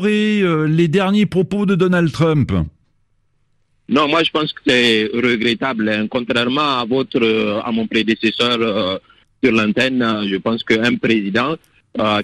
euh, 0.00 0.66
les 0.66 0.88
derniers 0.88 1.26
propos 1.26 1.66
de 1.66 1.74
Donald 1.74 2.10
Trump 2.12 2.52
Non, 3.88 4.08
moi 4.08 4.22
je 4.22 4.30
pense 4.30 4.52
que 4.52 4.60
c'est 4.66 5.10
regrettable. 5.12 5.88
Hein. 5.88 6.06
Contrairement 6.08 6.80
à 6.80 6.84
votre, 6.84 7.22
euh, 7.22 7.60
à 7.62 7.70
mon 7.72 7.86
prédécesseur 7.86 8.58
euh, 8.60 8.98
sur 9.42 9.52
l'antenne, 9.52 10.26
je 10.28 10.36
pense 10.36 10.62
qu'un 10.62 10.96
président 10.96 11.56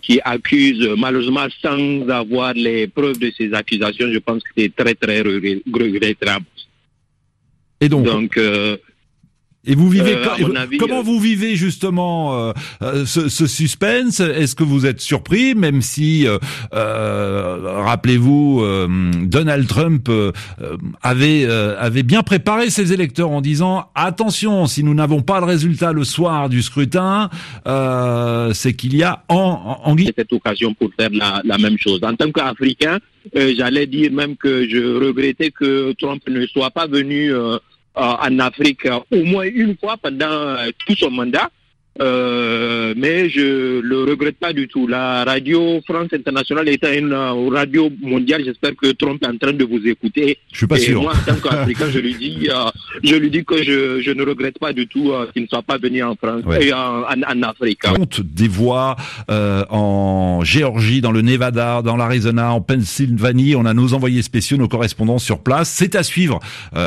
qui 0.00 0.18
accuse 0.24 0.88
malheureusement 0.96 1.46
sans 1.60 2.08
avoir 2.08 2.54
les 2.54 2.86
preuves 2.86 3.18
de 3.18 3.30
ses 3.36 3.52
accusations, 3.52 4.10
je 4.10 4.18
pense 4.18 4.42
que 4.42 4.48
c'est 4.56 4.74
très 4.74 4.94
très 4.94 5.20
regrettable. 5.20 6.46
Et 7.82 7.90
donc, 7.90 8.06
donc 8.06 8.38
et 9.68 9.74
vous 9.74 9.90
vivez 9.90 10.16
euh, 10.16 10.66
comment 10.78 11.00
euh, 11.00 11.02
vous 11.02 11.20
vivez 11.20 11.54
justement 11.54 12.52
euh, 12.80 13.04
ce, 13.04 13.28
ce, 13.28 13.46
suspense? 13.46 14.20
Est-ce 14.20 14.54
que 14.54 14.64
vous 14.64 14.86
êtes 14.86 15.00
surpris, 15.00 15.54
même 15.54 15.82
si 15.82 16.26
rappelez-vous 16.72 18.64
Donald 19.26 19.68
Trump 19.68 20.10
avait 21.02 21.44
avait 21.44 22.02
bien 22.02 22.22
préparé 22.22 22.70
ses 22.70 22.94
électeurs 22.94 23.30
en 23.30 23.42
disant 23.42 23.90
attention, 23.94 24.66
si 24.66 24.82
nous 24.82 24.94
n'avons 24.94 25.20
pas 25.20 25.40
le 25.40 25.46
résultat 25.46 25.92
le 25.92 26.04
soir 26.04 26.48
du 26.48 26.62
scrutin, 26.62 27.28
c'est 28.54 28.72
qu'il 28.74 28.96
y 28.96 29.02
a 29.02 29.22
en, 29.28 29.80
en, 29.84 29.96
cette 29.98 30.32
occasion 30.32 30.72
pour 30.74 30.88
faire 30.98 31.10
la, 31.12 31.42
la 31.44 31.58
même 31.58 31.76
chose. 31.78 32.00
En 32.02 32.14
tant 32.14 32.30
qu'Africain, 32.32 32.98
j'allais 33.34 33.86
dire 33.86 34.12
même 34.12 34.36
que 34.36 34.66
je 34.68 35.04
regrettais 35.04 35.50
que 35.50 35.92
Trump 35.92 36.22
ne 36.28 36.46
soit 36.46 36.70
pas 36.70 36.86
venu 36.86 37.32
euh, 37.32 37.58
en 37.98 38.38
Afrique 38.38 38.86
euh, 38.86 39.00
au 39.10 39.24
moins 39.24 39.44
une 39.44 39.76
fois 39.76 39.96
pendant 39.96 40.30
euh, 40.30 40.70
tout 40.86 40.94
son 40.96 41.10
mandat. 41.10 41.50
Euh, 42.00 42.94
mais 42.96 43.28
je 43.28 43.80
le 43.80 44.04
regrette 44.04 44.38
pas 44.38 44.52
du 44.52 44.68
tout. 44.68 44.86
La 44.86 45.24
radio 45.24 45.80
France 45.84 46.08
Internationale 46.12 46.68
est 46.68 46.84
une 46.84 47.12
euh, 47.12 47.48
radio 47.50 47.90
mondiale. 48.00 48.42
J'espère 48.44 48.76
que 48.76 48.92
Trump 48.92 49.22
est 49.22 49.26
en 49.26 49.36
train 49.36 49.52
de 49.52 49.64
vous 49.64 49.84
écouter. 49.86 50.38
Je 50.52 50.58
suis 50.58 50.66
pas 50.66 50.78
Et 50.78 50.94
Moi, 50.94 51.12
en 51.12 51.32
tant 51.32 51.40
qu'Africain, 51.40 51.86
je 51.90 51.98
lui 51.98 52.14
dis, 52.14 52.48
euh, 52.50 52.70
je 53.02 53.16
lui 53.16 53.30
dis 53.30 53.44
que 53.44 53.62
je, 53.62 54.00
je 54.00 54.10
ne 54.12 54.24
regrette 54.24 54.58
pas 54.58 54.72
du 54.72 54.86
tout 54.86 55.12
qu'il 55.32 55.42
ne 55.42 55.48
soit 55.48 55.62
pas 55.62 55.78
venu 55.78 56.02
en 56.02 56.14
France 56.14 56.42
et 56.60 56.72
en, 56.72 57.02
en, 57.02 57.42
Afrique. 57.42 57.82
Compte 57.82 58.20
des 58.20 58.48
voix 58.48 58.96
en 59.28 60.40
Géorgie, 60.44 61.00
dans 61.00 61.12
le 61.12 61.22
Nevada, 61.22 61.82
dans 61.82 61.96
l'Arizona, 61.96 62.52
en 62.52 62.60
Pennsylvanie. 62.60 63.56
On 63.56 63.64
a 63.64 63.74
nos 63.74 63.94
envoyés 63.94 64.22
spéciaux, 64.22 64.56
nos 64.56 64.68
correspondants 64.68 65.18
sur 65.18 65.40
place. 65.40 65.68
C'est 65.68 65.94
à 65.94 66.02
suivre. 66.02 66.38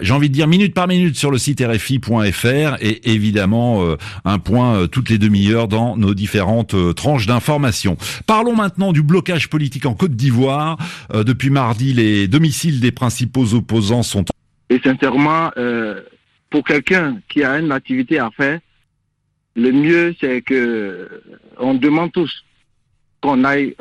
J'ai 0.00 0.12
envie 0.12 0.28
de 0.28 0.34
dire 0.34 0.46
minute 0.46 0.74
par 0.74 0.88
minute 0.88 1.16
sur 1.16 1.30
le 1.30 1.38
site 1.38 1.62
RFI.fr 1.62 2.76
et 2.80 3.12
évidemment 3.12 3.96
un 4.24 4.38
point 4.38 4.86
toutes 4.94 5.10
les 5.10 5.18
demi-heures 5.18 5.66
dans 5.66 5.96
nos 5.96 6.14
différentes 6.14 6.74
euh, 6.74 6.92
tranches 6.92 7.26
d'informations. 7.26 7.96
Parlons 8.28 8.54
maintenant 8.54 8.92
du 8.92 9.02
blocage 9.02 9.50
politique 9.50 9.86
en 9.86 9.94
Côte 9.94 10.12
d'Ivoire. 10.12 10.78
Euh, 11.12 11.24
depuis 11.24 11.50
mardi, 11.50 11.92
les 11.92 12.28
domiciles 12.28 12.78
des 12.78 12.92
principaux 12.92 13.54
opposants 13.54 14.04
sont... 14.04 14.24
Et 14.70 14.78
sincèrement, 14.78 15.50
euh, 15.56 16.00
pour 16.48 16.62
quelqu'un 16.62 17.18
qui 17.28 17.42
a 17.42 17.58
une 17.58 17.72
activité 17.72 18.20
à 18.20 18.30
faire, 18.30 18.60
le 19.56 19.72
mieux 19.72 20.14
c'est 20.20 20.42
que 20.42 21.22
on 21.58 21.74
demande 21.74 22.12
tous 22.12 22.44
qu'on 23.20 23.42
aille 23.44 23.74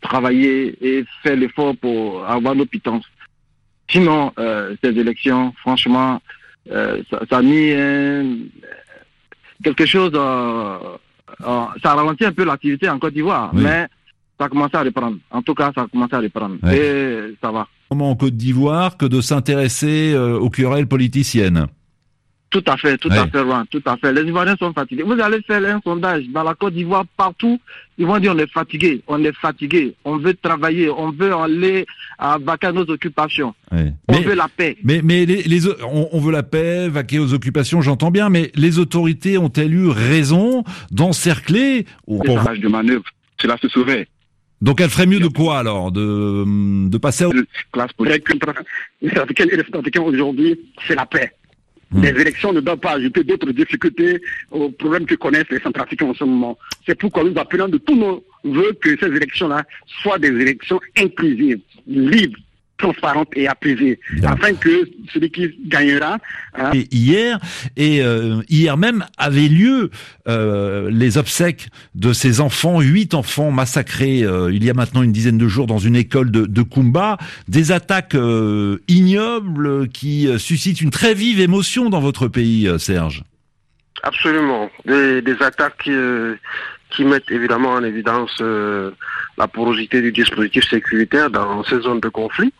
travailler 0.00 0.76
et 0.80 1.04
faire 1.22 1.36
l'effort 1.36 1.76
pour 1.76 2.24
avoir 2.24 2.54
nos 2.54 2.66
pitances. 2.66 3.04
Sinon, 3.90 4.32
ces 4.82 4.90
élections, 4.90 5.52
franchement, 5.58 6.20
ça, 6.68 7.20
ça, 7.28 7.38
a 7.38 7.42
mis 7.42 7.72
un, 7.72 8.24
quelque 9.62 9.86
chose, 9.86 10.12
euh, 10.14 10.78
euh, 11.46 11.64
ça 11.82 11.94
ralentit 11.94 12.24
un 12.24 12.32
peu 12.32 12.44
l'activité 12.44 12.88
en 12.88 12.98
Côte 12.98 13.14
d'Ivoire, 13.14 13.50
mais 13.54 13.86
ça 14.38 14.46
a 14.46 14.48
commencé 14.48 14.76
à 14.76 14.82
reprendre. 14.82 15.16
En 15.30 15.42
tout 15.42 15.54
cas, 15.54 15.72
ça 15.74 15.82
a 15.82 15.86
commencé 15.86 16.14
à 16.14 16.20
reprendre. 16.20 16.56
Et 16.72 17.34
ça 17.42 17.50
va. 17.50 17.66
En 17.90 18.16
Côte 18.16 18.36
d'Ivoire 18.36 18.96
que 18.96 19.06
de 19.06 19.20
s'intéresser 19.20 20.12
euh, 20.14 20.38
aux 20.38 20.50
querelles 20.50 20.88
politiciennes? 20.88 21.66
Tout 22.50 22.62
à 22.66 22.76
fait, 22.76 22.96
tout 22.96 23.08
à 23.10 23.26
fait, 23.26 23.44
tout 23.70 23.82
à 23.84 23.96
fait. 23.96 24.12
Les 24.12 24.22
Ivoiriens 24.22 24.56
sont 24.56 24.72
fatigués. 24.72 25.02
Vous 25.02 25.20
allez 25.20 25.42
faire 25.42 25.62
un 25.64 25.80
sondage 25.82 26.24
dans 26.28 26.44
la 26.44 26.54
Côte 26.54 26.74
d'Ivoire, 26.74 27.04
partout, 27.16 27.60
ils 27.98 28.06
vont 28.06 28.18
dire 28.18 28.34
on 28.34 28.38
est 28.38 28.50
fatigué, 28.50 29.02
on 29.08 29.22
est 29.24 29.34
fatigué, 29.34 29.94
on 30.04 30.16
veut 30.18 30.34
travailler, 30.34 30.88
on 30.88 31.10
veut 31.10 31.34
aller 31.34 31.86
à 32.18 32.38
vaquer 32.38 32.68
à 32.68 32.72
nos 32.72 32.84
occupations. 32.84 33.52
On 33.72 34.20
veut 34.20 34.34
la 34.34 34.48
paix. 34.48 34.76
Mais, 34.84 35.00
mais 35.02 35.26
les, 35.26 35.66
on, 35.90 36.20
veut 36.20 36.32
la 36.32 36.44
paix, 36.44 36.88
vaquer 36.88 37.18
aux 37.18 37.34
occupations, 37.34 37.82
j'entends 37.82 38.12
bien, 38.12 38.28
mais 38.28 38.52
les 38.54 38.78
autorités 38.78 39.38
ont-elles 39.38 39.74
eu 39.74 39.88
raison 39.88 40.62
d'encercler 40.92 41.84
ou 42.06 42.22
pour... 42.22 42.38
de 42.38 42.68
manœuvre, 42.68 43.04
cela 43.40 43.56
se 43.60 43.68
saurait. 43.68 44.06
Donc 44.62 44.80
elle 44.80 44.88
ferait 44.88 45.06
mieux 45.06 45.20
de 45.20 45.28
quoi 45.28 45.58
alors 45.58 45.92
De, 45.92 46.44
de 46.88 46.98
passer 46.98 47.24
à... 47.24 47.28
Classe 47.72 47.92
politique. 47.92 48.24
Les 49.00 49.98
aujourd'hui, 49.98 50.58
c'est 50.86 50.94
la 50.94 51.06
paix. 51.06 51.32
Hmm. 51.90 52.02
Les 52.02 52.20
élections 52.20 52.52
ne 52.52 52.60
doivent 52.60 52.78
pas 52.78 52.92
ajouter 52.92 53.22
d'autres 53.22 53.52
difficultés 53.52 54.20
aux 54.50 54.70
problèmes 54.70 55.06
que 55.06 55.14
connaissent 55.14 55.50
les 55.50 55.60
Centrafricains 55.60 56.06
en 56.06 56.14
ce 56.14 56.24
moment. 56.24 56.58
C'est 56.84 56.98
pourquoi 56.98 57.22
nous 57.24 57.38
appelons 57.38 57.68
de 57.68 57.78
tous 57.78 57.94
nos 57.94 58.24
voeux 58.42 58.72
que 58.80 58.96
ces 58.98 59.06
élections-là 59.06 59.64
soient 60.02 60.18
des 60.18 60.28
élections 60.28 60.80
inclusives, 60.98 61.60
libres, 61.86 62.38
transparente 62.78 63.28
et 63.34 63.48
apaisée, 63.48 63.98
afin 64.24 64.54
que 64.54 64.88
celui 65.12 65.30
qui 65.30 65.50
gagnera. 65.66 66.18
Hein, 66.54 66.70
et 66.74 66.86
hier 66.94 67.38
et 67.76 68.02
euh, 68.02 68.42
hier 68.48 68.76
même 68.76 69.04
avait 69.18 69.48
lieu 69.48 69.90
euh, 70.28 70.90
les 70.90 71.18
obsèques 71.18 71.68
de 71.94 72.12
ces 72.12 72.40
enfants, 72.40 72.80
huit 72.80 73.14
enfants 73.14 73.50
massacrés 73.50 74.22
euh, 74.22 74.50
il 74.52 74.64
y 74.64 74.70
a 74.70 74.74
maintenant 74.74 75.02
une 75.02 75.12
dizaine 75.12 75.38
de 75.38 75.48
jours 75.48 75.66
dans 75.66 75.78
une 75.78 75.96
école 75.96 76.30
de, 76.30 76.46
de 76.46 76.62
Kumba, 76.62 77.18
des 77.48 77.72
attaques 77.72 78.16
ignobles 78.88 79.88
qui 79.88 80.28
suscitent 80.38 80.80
une 80.80 80.90
très 80.90 81.14
vive 81.14 81.40
émotion 81.40 81.90
dans 81.90 82.00
votre 82.00 82.28
pays, 82.28 82.68
Serge. 82.78 83.22
Absolument, 84.02 84.70
des, 84.84 85.22
des 85.22 85.42
attaques 85.42 85.78
qui, 85.82 85.92
qui 86.90 87.04
mettent 87.04 87.30
évidemment 87.30 87.70
en 87.70 87.84
évidence 87.84 88.40
la 88.40 89.48
porosité 89.48 90.00
du 90.00 90.12
dispositif 90.12 90.68
sécuritaire 90.68 91.30
dans 91.30 91.64
ces 91.64 91.80
zones 91.80 92.00
de 92.00 92.08
conflit 92.08 92.52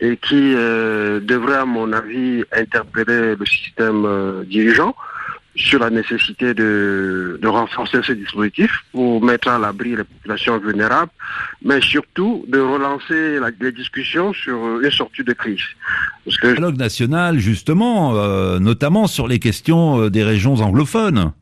et 0.00 0.16
qui 0.16 0.54
euh, 0.54 1.20
devrait, 1.20 1.56
à 1.56 1.64
mon 1.64 1.92
avis, 1.92 2.44
interpeller 2.52 3.34
le 3.36 3.46
système 3.46 4.04
euh, 4.04 4.44
dirigeant 4.44 4.94
sur 5.56 5.80
la 5.80 5.90
nécessité 5.90 6.52
de, 6.54 7.38
de, 7.40 7.48
renforcer 7.48 8.00
ce 8.02 8.12
dispositif 8.12 8.84
pour 8.92 9.22
mettre 9.22 9.48
à 9.48 9.58
l'abri 9.58 9.96
les 9.96 10.04
populations 10.04 10.58
vulnérables, 10.58 11.10
mais 11.62 11.80
surtout 11.80 12.44
de 12.48 12.58
relancer 12.58 13.38
la, 13.40 13.50
les 13.60 13.72
discussions 13.72 14.32
sur 14.34 14.80
une 14.80 14.90
sortie 14.90 15.24
de 15.24 15.32
crise. 15.32 15.62
Parce 16.24 16.36
que... 16.36 16.48
Dialogue 16.48 16.76
national, 16.76 17.38
justement, 17.38 18.16
euh, 18.16 18.58
notamment 18.58 19.06
sur 19.06 19.26
les 19.28 19.38
questions 19.38 20.02
euh, 20.02 20.10
des 20.10 20.24
régions 20.24 20.56
anglophones 20.56 21.32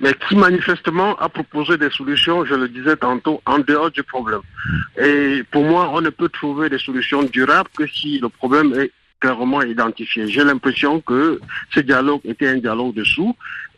mais 0.00 0.14
qui 0.28 0.36
manifestement 0.36 1.16
a 1.16 1.28
proposé 1.28 1.76
des 1.76 1.90
solutions, 1.90 2.44
je 2.44 2.54
le 2.54 2.68
disais 2.68 2.96
tantôt, 2.96 3.40
en 3.46 3.58
dehors 3.58 3.90
du 3.90 4.02
problème. 4.02 4.40
Et 5.00 5.42
pour 5.50 5.64
moi, 5.64 5.90
on 5.92 6.00
ne 6.00 6.10
peut 6.10 6.28
trouver 6.28 6.68
des 6.68 6.78
solutions 6.78 7.22
durables 7.22 7.70
que 7.76 7.86
si 7.86 8.18
le 8.18 8.28
problème 8.28 8.74
est 8.74 8.90
clairement 9.20 9.62
identifié. 9.62 10.28
J'ai 10.28 10.44
l'impression 10.44 11.00
que 11.00 11.40
ce 11.72 11.80
dialogue 11.80 12.20
était 12.24 12.48
un 12.48 12.58
dialogue 12.58 12.94
de 12.94 13.04
sous 13.04 13.34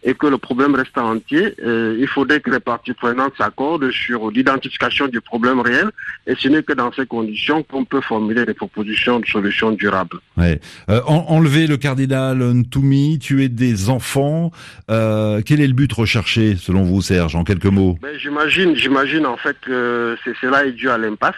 et 0.07 0.15
que 0.15 0.27
le 0.29 0.39
problème 0.39 0.75
reste 0.75 0.97
entier. 0.97 1.55
Euh, 1.63 1.97
il 1.99 2.07
faudrait 2.07 2.41
que 2.41 2.51
les 2.51 2.61
parties 2.61 2.95
prenantes 2.95 3.33
s'accordent 3.37 3.91
sur 3.91 4.31
l'identification 4.31 5.09
du 5.09 5.21
problème 5.21 5.61
réel 5.61 5.91
et 6.27 6.35
ce 6.39 6.49
n'est 6.49 6.63
que 6.63 6.73
dans 6.73 6.93
ces 6.93 7.07
conditions 7.07 7.65
qu'on 7.65 7.85
peut 7.85 8.01
formuler 8.01 8.47
des 8.47 8.55
propositions 8.55 9.19
de 9.19 9.27
solutions 9.27 9.73
durables. 9.73 10.19
Ouais. 10.37 10.61
Euh, 10.89 11.01
enlever 11.07 11.67
le 11.67 11.77
cardinal 11.77 12.39
Ntoumi, 12.39 13.19
tuer 13.19 13.49
des 13.49 13.91
enfants, 13.91 14.53
euh, 14.91 15.43
quel 15.45 15.61
est 15.61 15.67
le 15.67 15.73
but 15.75 15.93
recherché 15.93 16.55
selon 16.57 16.85
vous 16.85 17.03
Serge, 17.03 17.35
en 17.35 17.43
quelques 17.43 17.67
mots? 17.67 17.99
Ben, 18.01 18.17
J'imagine, 18.17 18.77
j'imagine 18.77 19.27
en 19.27 19.37
fait 19.37 19.57
que 19.61 20.17
cela 20.41 20.65
est 20.65 20.73
dû 20.73 20.89
à 20.89 20.99
l'impasse 20.99 21.35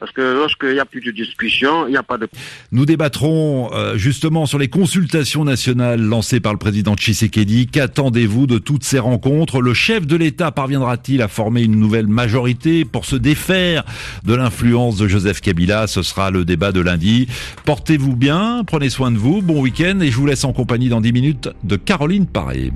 parce 0.00 0.12
que 0.12 0.22
lorsqu'il 0.22 0.72
n'y 0.72 0.80
a 0.80 0.86
plus 0.86 1.02
de 1.02 1.10
discussion, 1.10 1.86
il 1.86 1.90
n'y 1.90 1.96
a 1.98 2.02
pas 2.02 2.16
de... 2.16 2.26
Nous 2.72 2.86
débattrons 2.86 3.70
euh, 3.74 3.98
justement 3.98 4.46
sur 4.46 4.58
les 4.58 4.68
consultations 4.68 5.44
nationales 5.44 6.00
lancées 6.00 6.40
par 6.40 6.52
le 6.52 6.58
président 6.58 6.94
Tshisekedi. 6.94 7.66
Qu'attendez-vous 7.66 8.46
de 8.46 8.56
toutes 8.56 8.82
ces 8.82 8.98
rencontres? 8.98 9.60
Le 9.60 9.74
chef 9.74 10.06
de 10.06 10.16
l'État 10.16 10.52
parviendra-t-il 10.52 11.20
à 11.20 11.28
former 11.28 11.62
une 11.62 11.78
nouvelle 11.78 12.06
majorité 12.06 12.86
pour 12.86 13.04
se 13.04 13.16
défaire 13.16 13.84
de 14.24 14.34
l'influence 14.34 14.96
de 14.96 15.06
Joseph 15.06 15.42
Kabila? 15.42 15.86
Ce 15.86 16.02
sera 16.02 16.30
le 16.30 16.46
débat 16.46 16.72
de 16.72 16.80
lundi. 16.80 17.28
Portez-vous 17.66 18.16
bien, 18.16 18.64
prenez 18.66 18.88
soin 18.88 19.10
de 19.10 19.18
vous, 19.18 19.42
bon 19.42 19.60
week-end 19.60 20.00
et 20.00 20.10
je 20.10 20.16
vous 20.16 20.26
laisse 20.26 20.44
en 20.44 20.54
compagnie 20.54 20.88
dans 20.88 21.02
10 21.02 21.12
minutes 21.12 21.50
de 21.62 21.76
Caroline 21.76 22.26
Paré. 22.26 22.72